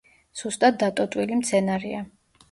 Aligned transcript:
სუსტად 0.39 0.79
დატოტვილი 0.83 1.37
მცენარეა. 1.41 2.01